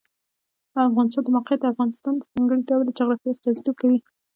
د 0.73 0.75
افغانستان 0.87 1.23
د 1.25 1.27
موقعیت 1.35 1.59
د 1.61 1.65
افغانستان 1.73 2.13
د 2.17 2.21
ځانګړي 2.33 2.61
ډول 2.69 2.87
جغرافیه 2.97 3.31
استازیتوب 3.33 3.75
کوي. 3.81 3.99